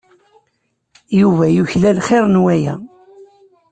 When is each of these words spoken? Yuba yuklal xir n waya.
Yuba 1.19 1.45
yuklal 1.55 1.97
xir 2.07 2.25
n 2.27 2.41
waya. 2.43 2.75